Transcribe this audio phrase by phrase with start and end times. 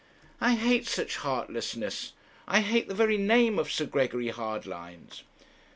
[0.39, 2.13] I hate such heartlessness.
[2.47, 5.21] I hate the very name of Sir Gregory Hardlines.'